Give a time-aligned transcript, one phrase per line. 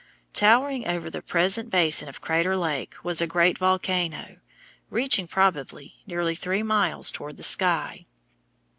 [0.33, 4.37] Towering over the present basin of Crater Lake was a great volcano,
[4.89, 8.07] reaching, probably, nearly three miles toward the sky.